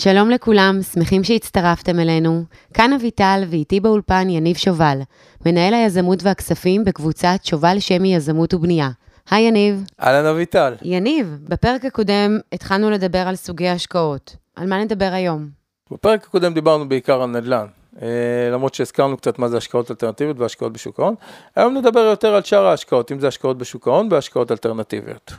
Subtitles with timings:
[0.00, 2.44] שלום לכולם, שמחים שהצטרפתם אלינו.
[2.74, 4.98] כאן אביטל ואיתי באולפן יניב שובל,
[5.46, 8.90] מנהל היזמות והכספים בקבוצת שובל שמי יזמות ובנייה.
[9.30, 9.84] היי יניב.
[10.02, 10.74] אהלן אביטל.
[10.82, 14.36] יניב, בפרק הקודם התחלנו לדבר על סוגי השקעות.
[14.56, 15.48] על מה נדבר היום?
[15.90, 17.66] בפרק הקודם דיברנו בעיקר על נדל"ן,
[18.02, 18.08] אה,
[18.52, 21.14] למרות שהזכרנו קצת מה זה השקעות אלטרנטיביות והשקעות בשוק ההון.
[21.56, 25.32] היום נדבר יותר על שאר ההשקעות, אם זה השקעות בשוק ההון והשקעות אלטרנטיביות.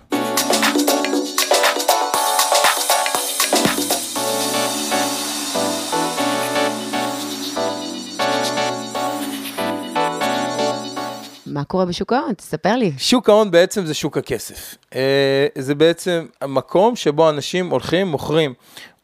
[11.57, 12.34] מה קורה בשוק ההון?
[12.34, 12.92] תספר לי.
[12.97, 14.75] שוק ההון בעצם זה שוק הכסף.
[14.96, 18.54] אה, זה בעצם המקום שבו אנשים הולכים, מוכרים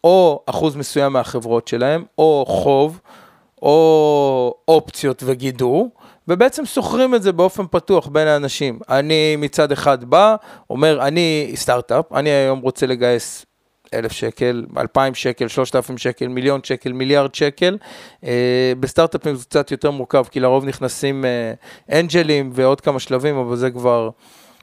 [0.03, 2.99] או אחוז מסוים מהחברות שלהם, או חוב,
[3.61, 5.89] או אופציות וגידור,
[6.27, 8.79] ובעצם שוכרים את זה באופן פתוח בין האנשים.
[8.89, 10.35] אני מצד אחד בא,
[10.69, 13.45] אומר, אני סטארט-אפ, אני היום רוצה לגייס
[13.93, 17.77] אלף שקל, אלפיים שקל, שלושת אלפים שקל, מיליון שקל, מיליארד שקל.
[18.23, 23.55] אה, בסטארט-אפים זה קצת יותר מורכב, כי לרוב נכנסים אה, אנג'לים ועוד כמה שלבים, אבל
[23.55, 24.09] זה כבר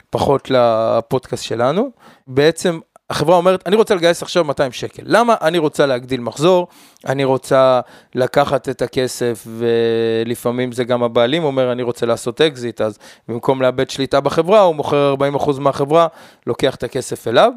[0.09, 1.91] פחות לפודקאסט שלנו.
[2.27, 2.79] בעצם
[3.11, 5.03] החברה אומרת, אני רוצה לגייס עכשיו 200 שקל.
[5.05, 5.35] למה?
[5.41, 6.67] אני רוצה להגדיל מחזור,
[7.05, 7.79] אני רוצה
[8.15, 13.89] לקחת את הכסף, ולפעמים זה גם הבעלים אומר, אני רוצה לעשות אקזיט, אז במקום לאבד
[13.89, 16.07] שליטה בחברה, הוא מוכר 40% מהחברה,
[16.47, 17.51] לוקח את הכסף אליו.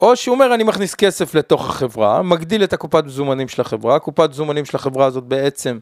[0.00, 4.30] או שהוא אומר, אני מכניס כסף לתוך החברה, מגדיל את הקופת מזומנים של החברה, הקופת
[4.30, 5.78] מזומנים של החברה הזאת בעצם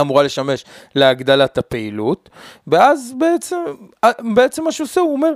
[0.00, 2.30] אמורה לשמש להגדלת הפעילות,
[2.66, 3.56] ואז בעצם,
[4.34, 5.32] בעצם מה שהוא עושה, הוא אומר,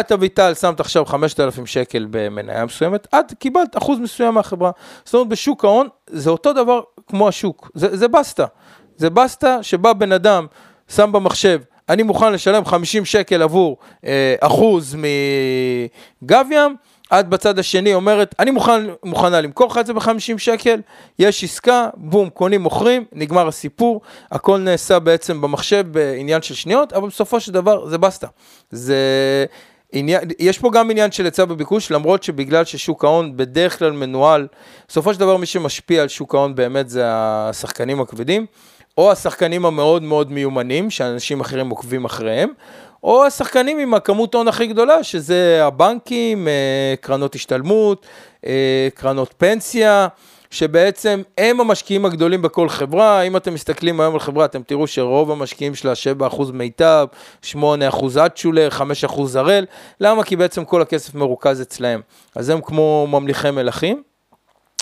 [0.00, 4.70] את אביטל שמת עכשיו 5,000 שקל במניה מסוימת, את קיבלת אחוז מסוים מהחברה.
[5.04, 8.46] זאת אומרת, בשוק ההון זה אותו דבר כמו השוק, זה, זה בסטה.
[8.96, 10.46] זה בסטה שבא בן אדם,
[10.88, 14.96] שם במחשב, אני מוכן לשלם 50 שקל עבור אה, אחוז
[16.22, 16.76] מגב ים,
[17.12, 20.80] את בצד השני אומרת, אני מוכן, מוכנה למכור לך את זה ב-50 שקל,
[21.18, 24.00] יש עסקה, בום, קונים, מוכרים, נגמר הסיפור,
[24.32, 28.26] הכל נעשה בעצם במחשב בעניין של שניות, אבל בסופו של דבר זה בסטה.
[28.70, 28.96] זה...
[29.92, 34.46] עניין, יש פה גם עניין של היצע וביקוש, למרות שבגלל ששוק ההון בדרך כלל מנוהל,
[34.88, 38.46] בסופו של דבר מי שמשפיע על שוק ההון באמת זה השחקנים הכבדים,
[38.98, 42.48] או השחקנים המאוד מאוד מיומנים, שאנשים אחרים עוקבים אחריהם,
[43.06, 48.06] או השחקנים עם הכמות הון הכי גדולה, שזה הבנקים, אה, קרנות השתלמות,
[48.46, 50.08] אה, קרנות פנסיה,
[50.50, 53.22] שבעצם הם המשקיעים הגדולים בכל חברה.
[53.22, 57.06] אם אתם מסתכלים היום על חברה, אתם תראו שרוב המשקיעים שלה 7% מיטב,
[57.42, 59.66] 8% אצ'ולר, 5% הראל.
[60.00, 60.24] למה?
[60.24, 62.00] כי בעצם כל הכסף מרוכז אצלהם.
[62.34, 64.02] אז הם כמו ממליכי מלכים.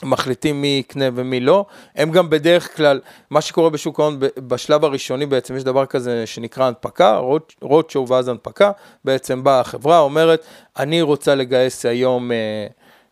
[0.03, 1.65] מחליטים מי יקנה ומי לא.
[1.97, 3.01] הם גם בדרך כלל,
[3.31, 7.21] מה שקורה בשוק ההון בשלב הראשוני בעצם, יש דבר כזה שנקרא הנפקה,
[7.63, 8.71] רוטשו ואז הנפקה,
[9.05, 10.45] בעצם באה החברה, אומרת,
[10.79, 12.31] אני רוצה לגייס היום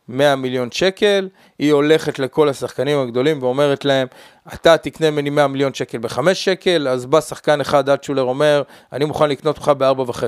[0.08, 1.28] 100 אה, מיליון שקל,
[1.58, 4.06] היא הולכת לכל השחקנים הגדולים ואומרת להם,
[4.54, 8.62] אתה תקנה ממני 100 מיליון שקל ב-5 שקל, אז בא שחקן אחד, אלטשולר אומר,
[8.92, 10.22] אני מוכן לקנות אותך ב-4.5.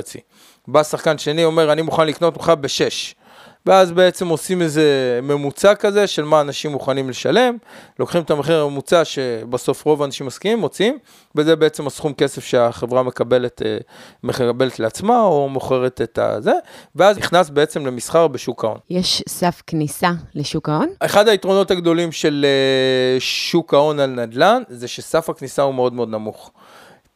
[0.69, 3.24] בא שחקן שני, אומר, אני מוכן לקנות אותך ב-6.
[3.67, 7.57] ואז בעצם עושים איזה ממוצע כזה של מה אנשים מוכנים לשלם,
[7.99, 10.99] לוקחים את המחיר הממוצע שבסוף רוב האנשים מסכימים, מוצאים,
[11.35, 13.79] וזה בעצם הסכום כסף שהחברה מקבלת, אה,
[14.23, 16.53] מקבלת לעצמה או מוכרת את הזה,
[16.97, 18.79] ואז נכנס בעצם למסחר בשוק ההון.
[18.91, 20.89] יש סף כניסה לשוק ההון?
[21.01, 26.09] אחד היתרונות הגדולים של אה, שוק ההון על נדל"ן, זה שסף הכניסה הוא מאוד מאוד
[26.09, 26.51] נמוך.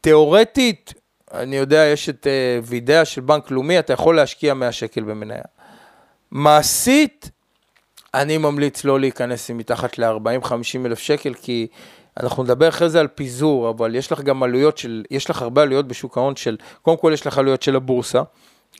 [0.01, 0.95] תיאורטית,
[1.35, 5.43] אני יודע, יש את אה, וידאה של בנק לאומי, אתה יכול להשקיע 100 שקל במניה.
[6.31, 7.31] מעשית,
[8.15, 11.67] אני ממליץ לא להיכנס עם מתחת ל-40-50 אלף שקל, כי
[12.21, 15.63] אנחנו נדבר אחרי זה על פיזור, אבל יש לך גם עלויות של, יש לך הרבה
[15.63, 18.23] עלויות בשוק ההון של, קודם כל יש לך עלויות של הבורסה,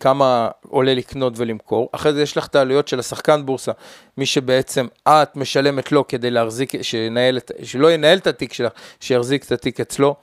[0.01, 3.73] כמה עולה לקנות ולמכור, אחרי זה יש לך את העלויות של השחקן בורסה,
[4.19, 9.53] מי שבעצם את משלמת לו כדי להחזיק, שינהל, שלא ינהל את התיק שלך, שיחזיק את
[9.53, 10.17] התיק אצלו.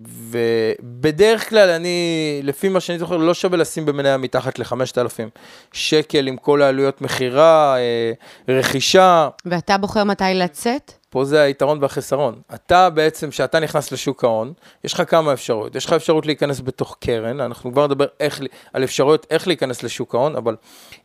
[0.00, 5.38] ובדרך כלל אני, לפי מה שאני זוכר, לא שווה לשים במניה מתחת ל-5,000
[5.72, 8.12] שקל עם כל העלויות מכירה, אה,
[8.48, 9.28] רכישה.
[9.46, 10.99] ואתה בוחר מתי לצאת?
[11.10, 12.40] פה זה היתרון והחיסרון.
[12.54, 14.52] אתה בעצם, כשאתה נכנס לשוק ההון,
[14.84, 15.76] יש לך כמה אפשרויות.
[15.76, 18.40] יש לך אפשרות להיכנס בתוך קרן, אנחנו כבר נדבר איך,
[18.72, 20.56] על אפשרויות איך להיכנס לשוק ההון, אבל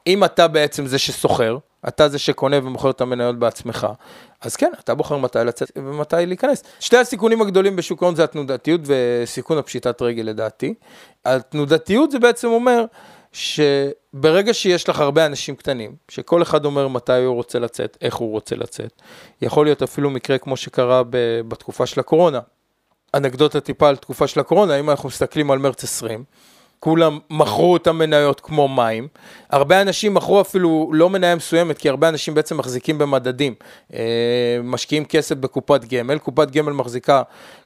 [0.07, 1.57] אם אתה בעצם זה שסוחר,
[1.87, 3.87] אתה זה שקונה ומוכר את המניות בעצמך,
[4.41, 6.63] אז כן, אתה בוחר מתי לצאת ומתי להיכנס.
[6.79, 10.73] שתי הסיכונים הגדולים בשוק ההון זה התנודתיות וסיכון הפשיטת רגל לדעתי.
[11.25, 12.85] התנודתיות זה בעצם אומר
[13.35, 18.31] שברגע שיש לך הרבה אנשים קטנים, שכל אחד אומר מתי הוא רוצה לצאת, איך הוא
[18.31, 19.01] רוצה לצאת,
[19.41, 21.01] יכול להיות אפילו מקרה כמו שקרה
[21.47, 22.39] בתקופה של הקורונה.
[23.13, 26.23] אנקדוטה טיפה על תקופה של הקורונה, אם אנחנו מסתכלים על מרץ 20,
[26.79, 29.07] כולם מכרו את המניות כמו מים.
[29.49, 33.53] הרבה אנשים מכרו אפילו לא מניה מסוימת, כי הרבה אנשים בעצם מחזיקים במדדים.
[33.93, 37.21] אה, משקיעים כסף בקופת גמל, קופת גמל מחזיקה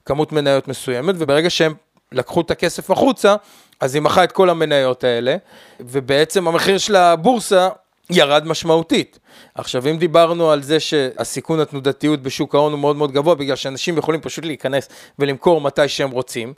[0.05, 1.73] כמות מניות מסוימת, וברגע שהם
[2.11, 3.35] לקחו את הכסף החוצה,
[3.79, 5.35] אז היא מכרה את כל המניות האלה,
[5.79, 7.69] ובעצם המחיר של הבורסה
[8.09, 9.19] ירד משמעותית.
[9.55, 13.97] עכשיו, אם דיברנו על זה שהסיכון התנודתיות בשוק ההון הוא מאוד מאוד גבוה, בגלל שאנשים
[13.97, 14.89] יכולים פשוט להיכנס
[15.19, 16.53] ולמכור מתי שהם רוצים,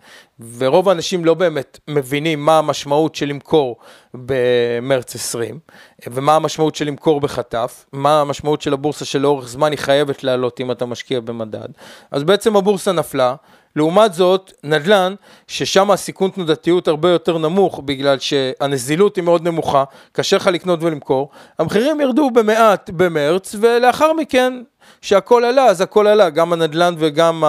[0.57, 3.77] ורוב האנשים לא באמת מבינים מה המשמעות של למכור
[4.13, 5.59] במרץ 20,
[6.07, 10.71] ומה המשמעות של למכור בחטף, מה המשמעות של הבורסה שלאורך זמן היא חייבת לעלות אם
[10.71, 11.69] אתה משקיע במדד.
[12.11, 13.35] אז בעצם הבורסה נפלה,
[13.75, 15.15] לעומת זאת, נדל"ן,
[15.47, 21.29] ששם הסיכון תנודתיות הרבה יותר נמוך, בגלל שהנזילות היא מאוד נמוכה, קשה לך לקנות ולמכור,
[21.59, 24.53] המחירים ירדו במעט במרץ, ולאחר מכן,
[25.01, 27.43] שהכל עלה, אז הכל עלה, גם הנדל"ן וגם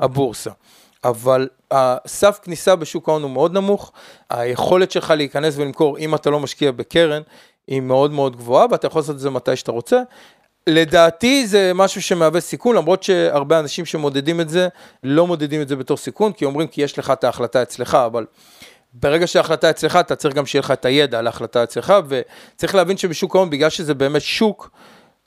[0.00, 0.50] הבורסה.
[1.04, 3.92] אבל הסף כניסה בשוק ההון הוא מאוד נמוך,
[4.30, 7.22] היכולת שלך להיכנס ולמכור, אם אתה לא משקיע בקרן,
[7.66, 10.02] היא מאוד מאוד גבוהה, ואתה יכול לעשות את זה מתי שאתה רוצה.
[10.66, 14.68] לדעתי זה משהו שמהווה סיכון, למרות שהרבה אנשים שמודדים את זה,
[15.02, 18.26] לא מודדים את זה בתור סיכון, כי אומרים כי יש לך את ההחלטה אצלך, אבל
[18.94, 22.96] ברגע שההחלטה אצלך, אתה צריך גם שיהיה לך את הידע על ההחלטה אצלך, וצריך להבין
[22.96, 24.70] שבשוק ההון, בגלל שזה באמת שוק,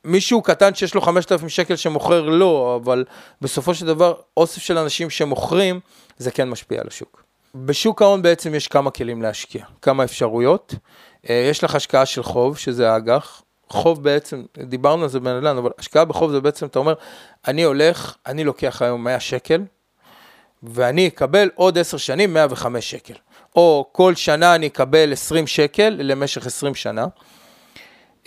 [0.06, 3.06] מישהו קטן שיש לו 5,000 שקל שמוכר לא, אבל
[3.42, 5.80] בסופו של דבר, אוסף של אנשים שמוכרים,
[6.18, 7.24] זה כן משפיע על השוק.
[7.56, 10.76] בשוק ההון בעצם יש כמה כלים להשקיע, כמה אפשרויות.
[11.30, 15.70] אה, יש לך השקעה של חוב, שזה האג"ח, חוב בעצם, דיברנו על זה בנדל"ן, אבל
[15.80, 16.94] השקעה בחוב זה בעצם, אתה אומר,
[17.48, 19.62] אני הולך, אני לוקח היום 100 שקל,
[20.64, 23.14] ואני אקבל עוד 10 שנים 105 שקל.
[23.56, 27.08] או כל שנה אני אקבל 20 שקל למשך 20 שנה.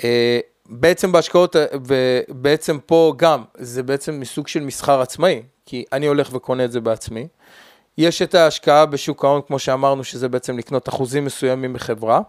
[0.04, 1.56] אה, בעצם בהשקעות,
[1.86, 6.80] ובעצם פה גם, זה בעצם מסוג של מסחר עצמאי, כי אני הולך וקונה את זה
[6.80, 7.28] בעצמי.
[7.98, 12.20] יש את ההשקעה בשוק ההון, כמו שאמרנו, שזה בעצם לקנות אחוזים מסוימים בחברה.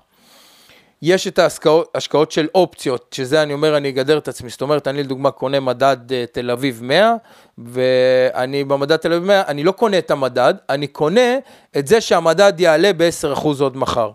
[1.01, 5.03] יש את ההשקעות של אופציות, שזה אני אומר, אני אגדר את עצמי, זאת אומרת, אני
[5.03, 7.13] לדוגמה קונה מדד uh, תל אביב 100,
[7.57, 11.37] ואני במדד תל אביב 100, אני לא קונה את המדד, אני קונה
[11.77, 14.11] את זה שהמדד יעלה ב-10% עוד מחר.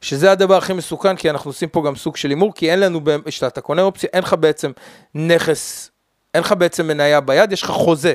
[0.00, 3.00] שזה הדבר הכי מסוכן, כי אנחנו עושים פה גם סוג של הימור, כי אין לנו,
[3.24, 4.72] כשאתה קונה אופציה, אין לך בעצם
[5.14, 5.90] נכס,
[6.34, 8.14] אין לך בעצם מניה ביד, יש לך חוזה.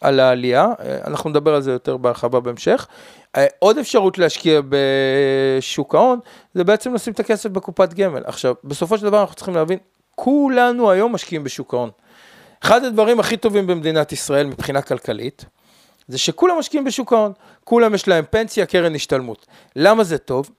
[0.00, 2.86] על העלייה, אה, אנחנו נדבר על זה יותר בהרחבה בהמשך.
[3.36, 6.20] אה, עוד אפשרות להשקיע בשוק ההון,
[6.54, 8.22] זה בעצם לשים את הכסף בקופת גמל.
[8.24, 9.78] עכשיו, בסופו של דבר אנחנו צריכים להבין,
[10.14, 11.90] כולנו היום משקיעים בשוק ההון.
[12.64, 15.44] אחד הדברים הכי טובים במדינת ישראל מבחינה כלכלית,
[16.08, 17.32] זה שכולם משקיעים בשוק ההון.
[17.64, 19.46] כולם יש להם פנסיה, קרן השתלמות.
[19.76, 20.50] למה זה טוב?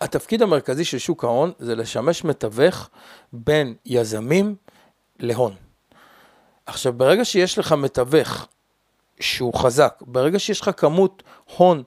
[0.00, 2.90] התפקיד המרכזי של שוק ההון זה לשמש מתווך
[3.32, 4.54] בין יזמים
[5.20, 5.54] להון.
[6.66, 8.46] עכשיו, ברגע שיש לך מתווך
[9.20, 10.02] שהוא חזק.
[10.06, 11.22] ברגע שיש לך כמות
[11.56, 11.82] הון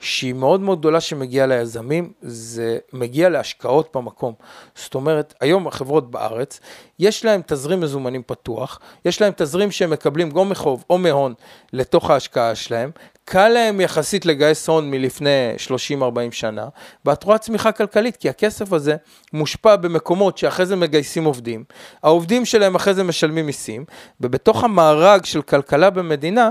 [0.00, 4.34] שהיא מאוד מאוד גדולה שמגיעה ליזמים, זה מגיע להשקעות במקום.
[4.74, 6.60] זאת אומרת, היום החברות בארץ,
[6.98, 11.34] יש להם תזרים מזומנים פתוח, יש להם תזרים שהם מקבלים גם מחוב או מהון
[11.72, 12.90] לתוך ההשקעה שלהם,
[13.24, 15.54] קל להם יחסית לגייס הון מלפני
[16.00, 16.68] 30-40 שנה,
[17.04, 18.96] ואת רואה צמיחה כלכלית, כי הכסף הזה
[19.32, 21.64] מושפע במקומות שאחרי זה מגייסים עובדים,
[22.02, 23.84] העובדים שלהם אחרי זה משלמים מיסים,
[24.20, 26.50] ובתוך המארג של כלכלה במדינה,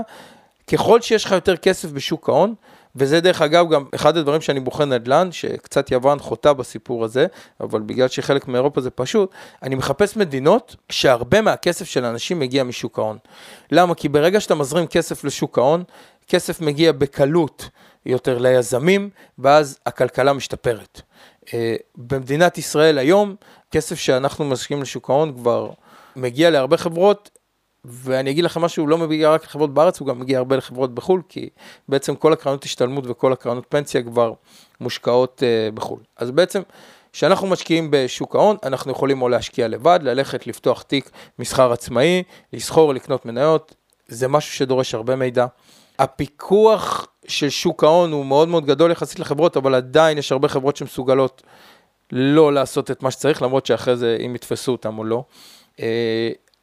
[0.66, 2.54] ככל שיש לך יותר כסף בשוק ההון,
[2.96, 7.26] וזה דרך אגב גם אחד הדברים שאני בוחן נדל"ן, שקצת יוון חוטא בסיפור הזה,
[7.60, 9.30] אבל בגלל שחלק מאירופה זה פשוט,
[9.62, 13.18] אני מחפש מדינות שהרבה מהכסף של אנשים מגיע משוק ההון.
[13.72, 13.94] למה?
[13.94, 15.84] כי ברגע שאתה מזרים כסף לשוק ההון,
[16.28, 17.68] כסף מגיע בקלות
[18.06, 21.00] יותר ליזמים, ואז הכלכלה משתפרת.
[21.54, 23.36] אה, במדינת ישראל היום,
[23.70, 25.70] כסף שאנחנו משקיעים לשוק ההון כבר
[26.16, 27.30] מגיע להרבה חברות,
[27.88, 30.94] ואני אגיד לכם משהו, הוא לא מגיע רק לחברות בארץ, הוא גם מגיע הרבה לחברות
[30.94, 31.48] בחו"ל, כי
[31.88, 34.32] בעצם כל הקרנות השתלמות וכל הקרנות פנסיה כבר
[34.80, 36.00] מושקעות uh, בחו"ל.
[36.16, 36.62] אז בעצם,
[37.12, 42.94] כשאנחנו משקיעים בשוק ההון, אנחנו יכולים או להשקיע לבד, ללכת לפתוח תיק מסחר עצמאי, לסחור,
[42.94, 43.74] לקנות מניות,
[44.08, 45.46] זה משהו שדורש הרבה מידע.
[45.98, 50.76] הפיקוח של שוק ההון הוא מאוד מאוד גדול יחסית לחברות, אבל עדיין יש הרבה חברות
[50.76, 51.42] שמסוגלות
[52.12, 55.24] לא לעשות את מה שצריך, למרות שאחרי זה אם יתפסו אותם או לא.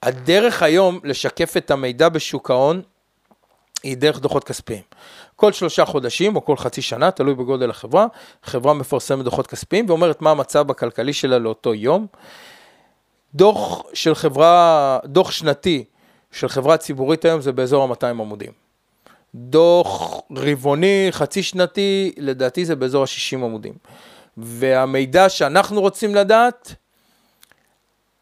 [0.04, 2.82] הדרך היום לשקף את המידע בשוק ההון
[3.84, 4.82] היא דרך דוחות כספיים.
[5.36, 8.08] כל שלושה חודשים או כל חצי שנה, תלוי בגודל החברה,
[8.44, 12.08] חברה מפרסמת דוחות כספיים ואומרת מה המצב הכלכלי שלה לאותו יום.
[13.36, 15.84] דוח של חברה, דוח שנתי
[16.32, 18.52] של חברה ציבורית היום זה באזור ה-200 עמודים.
[19.36, 23.74] דוח רבעוני, חצי שנתי, לדעתי זה באזור ה-60 עמודים.
[24.38, 26.76] והמידע שאנחנו רוצים לדעת,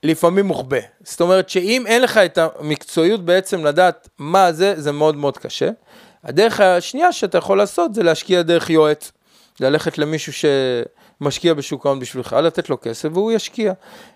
[0.03, 0.77] לפעמים מוחבא.
[1.03, 5.70] זאת אומרת שאם אין לך את המקצועיות בעצם לדעת מה זה, זה מאוד מאוד קשה.
[6.24, 9.12] הדרך השנייה שאתה יכול לעשות זה להשקיע דרך יועץ.
[9.60, 13.74] ללכת למישהו שמשקיע בשוק ההון בשבילך, לתת לו כסף והוא ישקיע.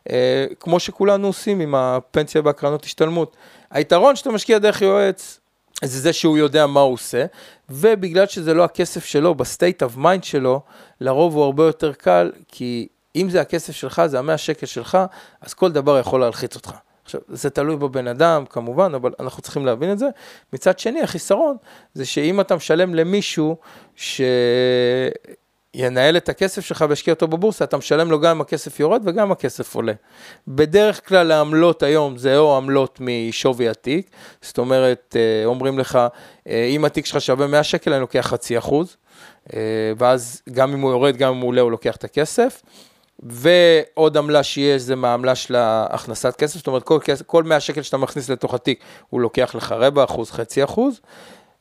[0.09, 3.35] אה, כמו שכולנו עושים עם הפנסיה והקרנות השתלמות.
[3.71, 5.39] היתרון שאתה משקיע דרך יועץ,
[5.83, 7.25] זה זה שהוא יודע מה הוא עושה,
[7.69, 10.61] ובגלל שזה לא הכסף שלו, ב state of mind שלו,
[11.01, 14.97] לרוב הוא הרבה יותר קל, כי אם זה הכסף שלך, זה המאה שקל שלך,
[15.41, 16.71] אז כל דבר יכול להלחיץ אותך.
[17.05, 20.07] עכשיו, זה תלוי בבן אדם, כמובן, אבל אנחנו צריכים להבין את זה.
[20.53, 21.57] מצד שני, החיסרון
[21.93, 23.57] זה שאם אתה משלם למישהו
[25.75, 29.31] שינהל את הכסף שלך וישקיע אותו בבורסה, אתה משלם לו גם אם הכסף יורד וגם
[29.31, 29.93] הכסף עולה.
[30.47, 34.09] בדרך כלל העמלות היום זה או עמלות משווי התיק,
[34.41, 35.99] זאת אומרת, אה, אומרים לך,
[36.47, 38.97] אה, אם התיק שלך שווה 100 שקל, אני לוקח חצי אחוז,
[39.53, 39.59] אה,
[39.97, 42.61] ואז גם אם הוא יורד, גם אם הוא עולה, הוא לוקח את הכסף.
[43.19, 47.97] ועוד עמלה שיש זה מהעמלה של הכנסת כסף, זאת אומרת כל, כל 100 שקל שאתה
[47.97, 48.79] מכניס לתוך התיק
[49.09, 50.99] הוא לוקח לך רבע אחוז, חצי אחוז,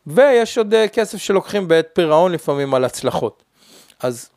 [0.06, 3.42] ויש עוד אה, כסף שלוקחים בעת פירעון לפעמים על הצלחות.
[4.00, 4.28] אז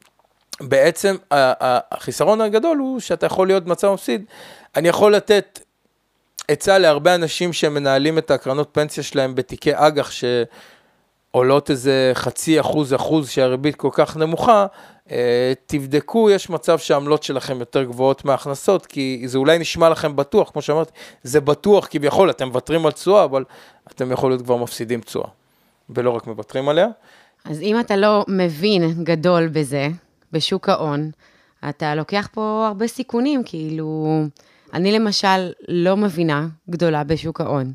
[0.62, 4.26] בעצם החיסרון הגדול הוא שאתה יכול להיות במצב מפסיד.
[4.76, 5.60] אני יכול לתת
[6.48, 10.12] עצה להרבה אנשים שמנהלים את הקרנות פנסיה שלהם בתיקי אג"ח
[11.32, 14.66] שעולות איזה חצי אחוז, אחוז שהריבית כל כך נמוכה,
[15.12, 20.52] אה, תבדקו, יש מצב שהעמלות שלכם יותר גבוהות מההכנסות, כי זה אולי נשמע לכם בטוח,
[20.52, 20.92] כמו שאמרתי,
[21.24, 23.44] זה בטוח כביכול, אתם מוותרים על תשואה, אבל
[23.92, 25.28] אתם יכול להיות כבר מפסידים תשואה,
[25.90, 26.88] ולא רק מוותרים עליה.
[27.46, 29.88] אז אם אתה לא מבין גדול בזה,
[30.32, 31.12] בשוק ההון,
[31.70, 34.22] אתה לוקח פה הרבה סיכונים, כאילו,
[34.74, 37.74] אני למשל לא מבינה גדולה בשוק ההון.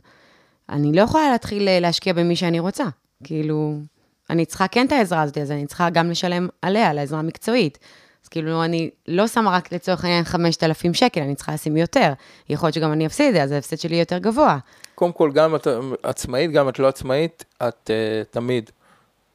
[0.69, 2.85] אני לא יכולה להתחיל להשקיע במי שאני רוצה,
[3.25, 3.79] כאילו,
[4.31, 7.79] אני צריכה כן את העזרה הזאת, אז אני צריכה גם לשלם עליה, לעזרה המקצועית.
[8.25, 12.13] אז כאילו, אני לא שמה רק לצורך העניין 5,000 שקל, אני צריכה לשים יותר.
[12.49, 14.59] יכול להיות שגם אני אפסיד את זה, אז ההפסד שלי יותר גבוה.
[14.95, 15.67] קודם כל, גם את
[16.03, 18.71] עצמאית, גם את לא עצמאית, את uh, תמיד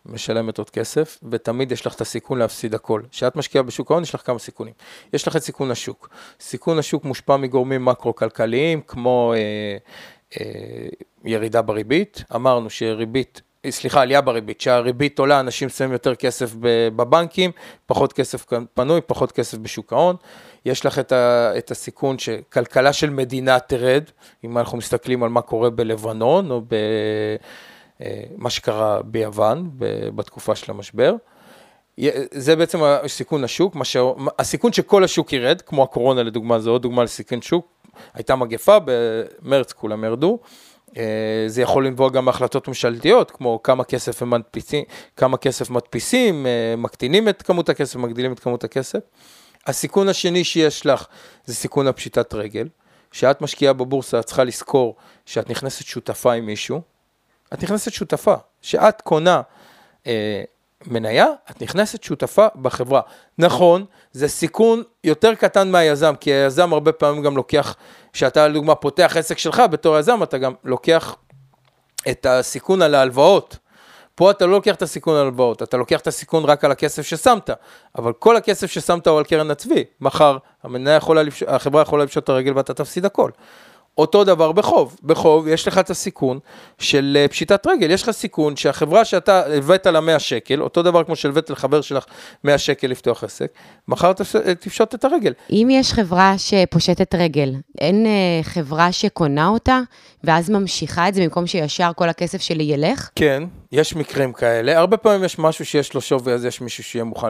[0.05, 3.01] משלמת עוד כסף, ותמיד יש לך את הסיכון להפסיד הכל.
[3.11, 4.73] כשאת משקיעה בשוק ההון, יש לך כמה סיכונים.
[5.13, 6.09] יש לך את סיכון השוק.
[6.39, 10.37] סיכון השוק מושפע מגורמים מקרו-כלכליים, כמו uh, uh,
[11.23, 12.23] ירידה בריבית.
[12.35, 16.51] אמרנו שריבית סליחה, עלייה בריבית, שהריבית עולה, אנשים שמים יותר כסף
[16.95, 17.51] בבנקים,
[17.85, 20.15] פחות כסף פנוי, פחות כסף בשוק ההון.
[20.65, 24.03] יש לך את, ה, את הסיכון שכלכלה של מדינה תרד,
[24.43, 29.69] אם אנחנו מסתכלים על מה קורה בלבנון, או במה אה, שקרה ביוון
[30.15, 31.15] בתקופה של המשבר.
[32.31, 33.97] זה בעצם הסיכון השוק, ש...
[34.39, 37.67] הסיכון שכל השוק ירד, כמו הקורונה לדוגמה, זה עוד דוגמה לסיכון שוק,
[38.13, 40.39] הייתה מגפה, במרץ כולם ירדו.
[40.97, 41.03] אה,
[41.47, 44.83] זה יכול לנבוע גם מהחלטות ממשלתיות, כמו כמה כסף הם מדפיסים,
[45.15, 48.99] כמה כסף מדפיסים, אה, מקטינים את כמות הכסף, מגדילים את כמות הכסף.
[49.67, 51.05] הסיכון השני שיש לך
[51.45, 52.67] זה סיכון הפשיטת רגל.
[53.11, 56.81] כשאת משקיעה בבורסה, את צריכה לזכור שאת נכנסת שותפה עם מישהו.
[57.53, 58.35] את נכנסת שותפה.
[58.61, 59.41] כשאת קונה
[60.07, 60.43] אה,
[60.85, 63.01] מניה, את נכנסת שותפה בחברה.
[63.37, 67.75] נכון, זה סיכון יותר קטן מהיזם, כי היזם הרבה פעמים גם לוקח,
[68.13, 71.15] כשאתה לדוגמה פותח עסק שלך בתור יזם, אתה גם לוקח
[72.09, 73.57] את הסיכון על ההלוואות.
[74.15, 77.01] פה אתה לא לוקח את הסיכון על הלוואות, אתה לוקח את הסיכון רק על הכסף
[77.01, 77.49] ששמת,
[77.97, 82.29] אבל כל הכסף ששמת הוא על קרן הצבי, מחר המניה יכולה, החברה יכולה לפשוט את
[82.29, 83.31] הרגל ואתה תפסיד הכל.
[83.97, 86.39] אותו דבר בחוב, בחוב יש לך את הסיכון
[86.79, 91.03] של אה, פשיטת רגל, יש לך סיכון שהחברה שאתה הבאת לה 100 שקל, אותו דבר
[91.03, 92.05] כמו שהלווית לחבר שלך
[92.43, 93.51] 100 שקל לפתוח עסק,
[93.87, 94.11] מחר
[94.47, 95.33] אה, תפשוט את הרגל.
[95.51, 99.79] אם יש חברה שפושטת רגל, אין אה, חברה שקונה אותה,
[100.23, 103.09] ואז ממשיכה את זה במקום שישר כל הכסף שלי ילך?
[103.15, 107.03] כן, יש מקרים כאלה, הרבה פעמים יש משהו שיש לו שווי, אז יש מישהו שיהיה
[107.03, 107.27] מוכן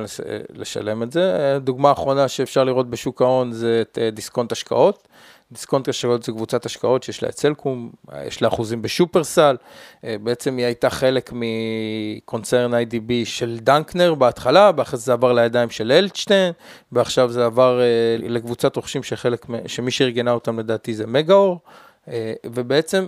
[0.55, 1.57] לשלם את זה.
[1.61, 5.06] דוגמה אחרונה שאפשר לראות בשוק ההון זה את דיסקונט השקעות.
[5.51, 7.91] דיסקונט השקעות זה קבוצת השקעות שיש לה את סלקום,
[8.25, 9.55] יש לה אחוזים בשופרסל,
[10.03, 15.91] אה, בעצם היא הייתה חלק מקונצרן IDB של דנקנר בהתחלה, ואחרי זה עבר לידיים של
[15.91, 16.53] אלטשטיין,
[16.91, 17.85] ועכשיו זה עבר אה,
[18.19, 21.59] לקבוצת רוכשים שחלק, שמי שארגנה אותם לדעתי זה מגאור,
[22.07, 23.07] אה, ובעצם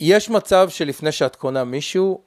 [0.00, 2.20] יש מצב שלפני שאת קונה מישהו,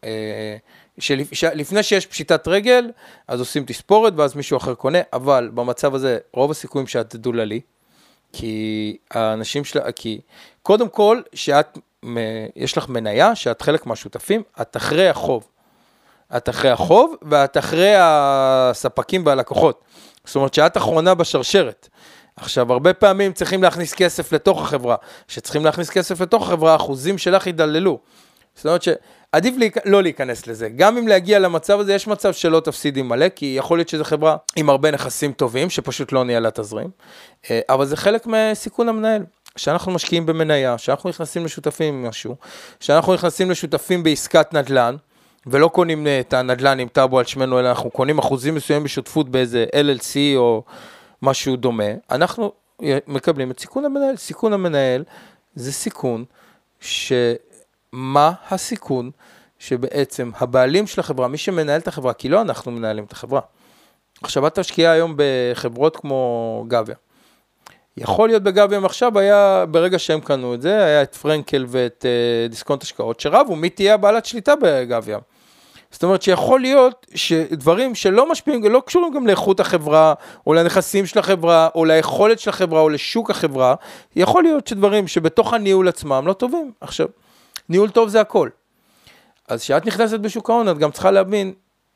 [1.33, 2.91] שלפני שיש פשיטת רגל,
[3.27, 7.61] אז עושים תספורת ואז מישהו אחר קונה, אבל במצב הזה רוב הסיכויים שאת תדוללי,
[8.37, 10.21] כי האנשים שלה, כי
[10.61, 11.77] קודם כל, שאת,
[12.55, 15.47] יש לך מניה, שאת חלק מהשותפים, את אחרי החוב.
[16.37, 19.83] את אחרי החוב ואת אחרי הספקים והלקוחות.
[20.25, 21.89] זאת אומרת שאת אחרונה בשרשרת.
[22.35, 24.95] עכשיו, הרבה פעמים צריכים להכניס כסף לתוך החברה.
[25.27, 27.99] כשצריכים להכניס כסף לתוך החברה, האחוזים שלך ידללו.
[28.55, 28.83] זאת אומרת
[29.35, 30.69] שעדיף לי, לא להיכנס לזה.
[30.69, 34.37] גם אם להגיע למצב הזה, יש מצב שלא תפסידי מלא, כי יכול להיות שזו חברה
[34.55, 36.89] עם הרבה נכסים טובים, שפשוט לא ניהלה תזרים,
[37.51, 39.23] אה, אבל זה חלק מסיכון המנהל.
[39.55, 42.35] כשאנחנו משקיעים במניה, כשאנחנו נכנסים לשותפים עם משהו,
[42.79, 44.95] כשאנחנו נכנסים לשותפים בעסקת נדל"ן,
[45.47, 49.65] ולא קונים את הנדל"ן עם טאבו על שמנו, אלא אנחנו קונים אחוזים מסוימים בשותפות באיזה
[49.75, 50.63] LLC או
[51.21, 52.51] משהו דומה, אנחנו
[53.07, 54.15] מקבלים את סיכון המנהל.
[54.15, 55.03] סיכון המנהל
[55.55, 56.25] זה סיכון
[57.95, 59.11] שמה הסיכון
[59.59, 63.41] שבעצם הבעלים של החברה, מי שמנהל את החברה, כי לא אנחנו מנהלים את החברה.
[64.23, 66.95] עכשיו, את תשקיעה היום בחברות כמו גביה.
[67.97, 72.49] יכול להיות בגביהם עכשיו, היה, ברגע שהם קנו את זה, היה את פרנקל ואת uh,
[72.49, 75.21] דיסקונט השקעות, שרבו מי תהיה הבעלת שליטה בגביהם.
[75.91, 80.13] זאת אומרת שיכול להיות שדברים שלא משפיעים, לא קשורים גם לאיכות החברה,
[80.47, 83.75] או לנכסים של החברה, או ליכולת של החברה, או לשוק החברה,
[84.15, 86.71] יכול להיות שדברים שבתוך הניהול עצמם לא טובים.
[86.81, 87.07] עכשיו,
[87.69, 88.49] ניהול טוב זה הכל.
[89.47, 91.53] אז כשאת נכנסת בשוק ההון, את גם צריכה להבין,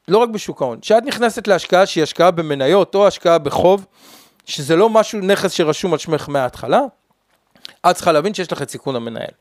[0.08, 3.86] לא רק בשוק ההון, כשאת נכנסת להשקעה שהיא השקעה במניות או השקעה בחוב,
[4.46, 6.82] שזה לא משהו, נכס שרשום על שמך מההתחלה,
[7.90, 9.32] את צריכה להבין שיש לך את סיכון המנהל.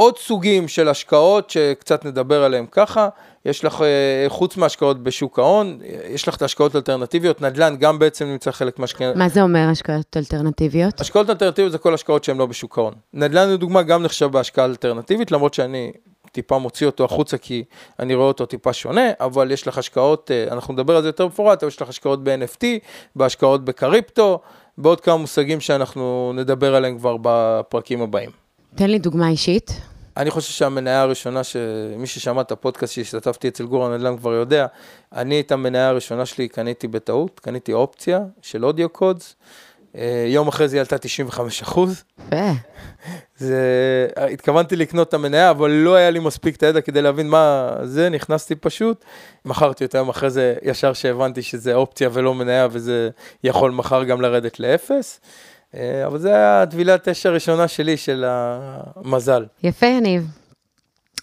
[0.00, 3.08] עוד סוגים של השקעות שקצת נדבר עליהם ככה,
[3.44, 5.78] יש לך, אה, חוץ מהשקעות בשוק ההון,
[6.10, 9.16] יש לך את ההשקעות האלטרנטיביות, נדל"ן גם בעצם נמצא חלק מהשקעות.
[9.16, 11.00] מה זה אומר השקעות אלטרנטיביות?
[11.00, 12.94] השקעות אלטרנטיביות זה כל השקעות שהן לא בשוק ההון.
[13.14, 15.92] נדל"ן לדוגמה גם נחשב בהשקעה אלטרנטיבית, למרות שאני
[16.32, 17.64] טיפה מוציא אותו החוצה כי
[17.98, 21.26] אני רואה אותו טיפה שונה, אבל יש לך השקעות, אה, אנחנו נדבר על זה יותר
[21.26, 22.64] מפורט, אבל יש לך השקעות ב-NFT,
[23.16, 24.40] בהשקעות בקריפטו,
[24.78, 28.39] בעוד כמה מושגים שאנחנו נדבר עליהם כבר בפרקים הבאים.
[28.74, 29.80] תן לי דוגמה אישית.
[30.16, 34.66] אני חושב שהמניה הראשונה, שמי ששמע את הפודקאסט שהשתתפתי אצל גור הנדל"ן כבר יודע,
[35.12, 39.36] אני את המניה הראשונה שלי קניתי בטעות, קניתי אופציה של אודיו קודס.
[39.96, 42.04] אה, יום אחרי זה היא עלתה 95 אחוז.
[43.36, 47.74] זה, התכוונתי לקנות את המניה, אבל לא היה לי מספיק את הידע כדי להבין מה
[47.82, 49.04] זה, נכנסתי פשוט,
[49.44, 53.10] מכרתי אותה יום אחרי זה, ישר שהבנתי שזה אופציה ולא מניה, וזה
[53.44, 55.20] יכול מחר גם לרדת לאפס.
[55.74, 59.46] אה, אבל זה היה הטבילת אש הראשונה שלי, של המזל.
[59.62, 60.26] יפה, יניב.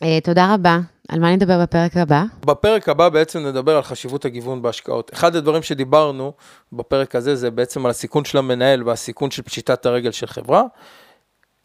[0.03, 0.79] אה, תודה רבה.
[1.07, 2.23] על מה נדבר בפרק הבא?
[2.45, 5.11] בפרק הבא בעצם נדבר על חשיבות הגיוון בהשקעות.
[5.13, 6.33] אחד הדברים שדיברנו
[6.73, 10.63] בפרק הזה זה בעצם על הסיכון של המנהל והסיכון של פשיטת הרגל של חברה.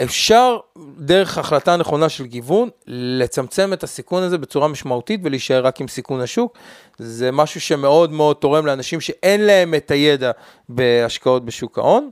[0.03, 0.57] אפשר
[0.99, 6.21] דרך החלטה נכונה של גיוון לצמצם את הסיכון הזה בצורה משמעותית ולהישאר רק עם סיכון
[6.21, 6.59] השוק.
[6.99, 10.31] זה משהו שמאוד מאוד תורם לאנשים שאין להם את הידע
[10.69, 12.11] בהשקעות בשוק ההון.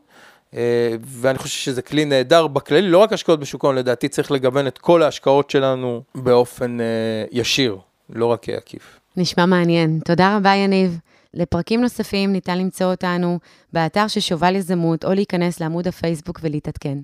[0.57, 4.67] אה, ואני חושב שזה כלי נהדר בכללי, לא רק השקעות בשוק ההון, לדעתי צריך לגוון
[4.67, 6.87] את כל ההשקעות שלנו באופן אה,
[7.33, 7.79] ישיר,
[8.11, 9.01] לא רק עקיף.
[9.17, 10.01] נשמע מעניין.
[10.05, 10.99] תודה רבה, יניב.
[11.35, 13.39] לפרקים נוספים ניתן למצוא אותנו
[13.73, 16.99] באתר של שובל יזמות, או להיכנס לעמוד הפייסבוק ולהתעדכן.